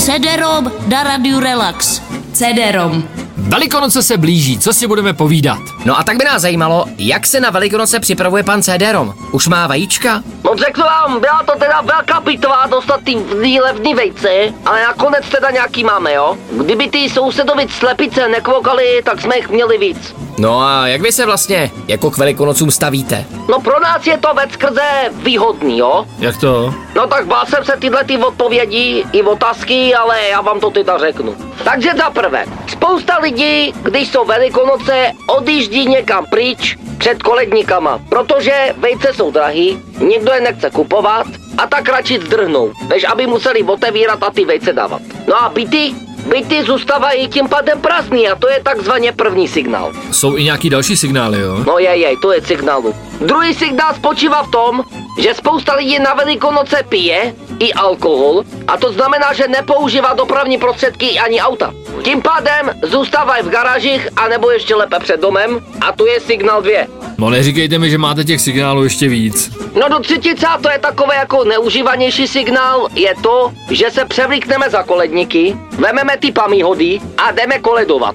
[0.00, 2.00] CD-ROM na Radio Relax.
[2.32, 3.02] CD-ROM.
[3.36, 5.58] Velikonoce se blíží, co si budeme povídat?
[5.84, 9.14] No a tak by nás zajímalo, jak se na Velikonoce připravuje pan CD-ROM.
[9.32, 10.22] Už má vajíčka?
[10.44, 13.16] No řeknu vám, byla to teda velká bitva dostat ty
[13.60, 14.28] levný vejce,
[14.66, 16.36] ale nakonec teda nějaký máme, jo?
[16.52, 20.14] Kdyby ty sousedovi slepice nekvokali, tak jsme jich měli víc.
[20.38, 23.24] No a jak vy se vlastně jako k Velikonocům stavíte?
[23.48, 24.82] No pro nás je to ve skrze
[25.12, 26.06] výhodný, jo?
[26.18, 26.74] Jak to?
[27.00, 30.98] No tak bál jsem se tyhle ty odpovědi i otázky, ale já vám to teda
[30.98, 31.36] řeknu.
[31.64, 39.14] Takže za prvé, spousta lidí, když jsou Velikonoce, odjíždí někam pryč před koledníkama, protože vejce
[39.14, 41.26] jsou drahý, nikdo je nechce kupovat
[41.58, 45.02] a tak radši zdrhnou, než aby museli otevírat a ty vejce dávat.
[45.26, 45.94] No a byty?
[46.28, 49.92] Byty zůstávají tím pádem prázdný a to je takzvaně první signál.
[50.10, 51.64] Jsou i nějaký další signály, jo?
[51.66, 52.94] No je, je, to je signálu.
[53.20, 54.84] Druhý signál spočívá v tom,
[55.20, 61.18] že spousta lidí na Velikonoce pije i alkohol a to znamená, že nepoužívá dopravní prostředky
[61.18, 61.72] ani auta.
[62.02, 66.72] Tím pádem zůstávají v garážích anebo ještě lépe před domem a to je signál 2.
[67.18, 69.50] No neříkejte mi, že máte těch signálů ještě víc.
[69.80, 74.70] No do třetice, a to je takové jako neužívanější signál, je to, že se převlíkneme
[74.70, 78.14] za koledníky, vememe ty pamíhody a jdeme koledovat.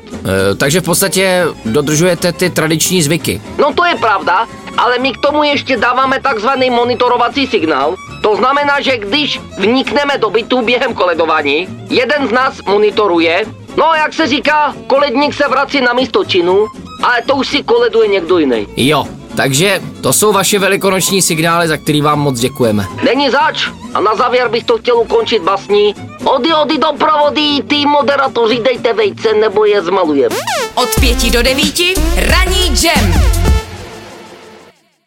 [0.51, 3.41] E, takže v podstatě dodržujete ty tradiční zvyky.
[3.57, 7.95] No to je pravda, ale my k tomu ještě dáváme takzvaný monitorovací signál.
[8.21, 13.45] To znamená, že když vnikneme do bytu během koledování, jeden z nás monitoruje,
[13.77, 16.67] no jak se říká, koledník se vrací na místo činu,
[17.03, 18.67] ale to už si koleduje někdo jiný.
[18.77, 19.05] Jo,
[19.37, 22.85] takže to jsou vaše velikonoční signály, za který vám moc děkujeme.
[23.03, 23.67] Není zač.
[23.93, 25.95] A na závěr bych to chtěl ukončit basní.
[26.23, 30.31] Ody, ody do provody, ty moderatoři dejte vejce, nebo je zmalujem.
[30.75, 33.54] Od pěti do devíti ranní jam.